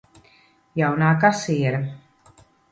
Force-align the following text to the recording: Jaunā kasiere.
Jaunā 0.81 1.11
kasiere. 1.27 1.85